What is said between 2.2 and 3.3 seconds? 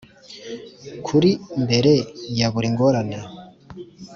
ya buri ngorane,